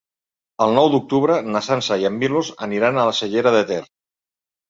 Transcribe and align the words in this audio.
El 0.65 0.71
nou 0.77 0.87
d'octubre 0.93 1.35
na 1.49 1.61
Sança 1.65 1.99
i 2.03 2.09
en 2.09 2.17
Milos 2.23 2.49
aniran 2.67 2.97
a 3.01 3.05
la 3.09 3.15
Cellera 3.21 3.51
de 3.57 3.63
Ter. 3.73 3.81